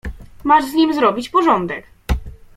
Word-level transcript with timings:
"Masz 0.43 0.65
z 0.65 0.73
nim 0.73 0.93
zrobić 0.93 1.29
porządek." 1.29 1.85